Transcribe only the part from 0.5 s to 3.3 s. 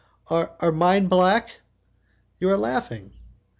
mine black?" "You are laughing?"